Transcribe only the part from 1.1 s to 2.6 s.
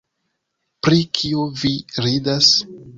kio vi ridas?